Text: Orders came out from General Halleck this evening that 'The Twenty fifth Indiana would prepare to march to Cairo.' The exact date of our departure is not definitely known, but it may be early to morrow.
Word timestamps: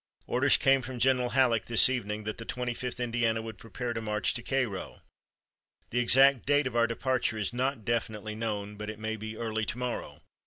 Orders 0.25 0.57
came 0.57 0.79
out 0.79 0.85
from 0.85 0.97
General 0.97 1.29
Halleck 1.29 1.65
this 1.67 1.87
evening 1.87 2.23
that 2.23 2.39
'The 2.39 2.45
Twenty 2.45 2.73
fifth 2.73 2.99
Indiana 2.99 3.39
would 3.43 3.59
prepare 3.59 3.93
to 3.93 4.01
march 4.01 4.33
to 4.33 4.41
Cairo.' 4.41 5.01
The 5.91 5.99
exact 5.99 6.43
date 6.47 6.65
of 6.65 6.75
our 6.75 6.87
departure 6.87 7.37
is 7.37 7.53
not 7.53 7.85
definitely 7.85 8.33
known, 8.33 8.77
but 8.77 8.89
it 8.89 8.97
may 8.97 9.15
be 9.15 9.37
early 9.37 9.63
to 9.67 9.77
morrow. 9.77 10.23